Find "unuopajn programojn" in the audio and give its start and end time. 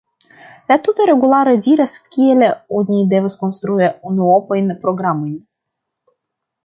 4.13-5.37